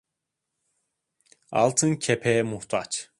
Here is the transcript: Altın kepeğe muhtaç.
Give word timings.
Altın 1.51 1.95
kepeğe 1.95 2.43
muhtaç. 2.43 3.09